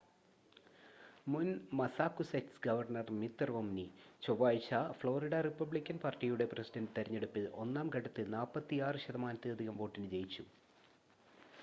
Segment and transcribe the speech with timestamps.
[1.27, 1.47] മുൻ
[1.79, 3.85] Massachusetts governor Mitt Romney
[4.23, 10.45] ചൊവ്വഴ്ച Florida Republican പാർട്ടിയുടെ പ്രെസിഡന്റ് തെരഞ്ഞെടുപ്പിന്റെ ഒന്നാം ഘട്ടത്തിൽ 46 ശതമാനത്തിലധികം വോട്ടിന് ജയിച്ചു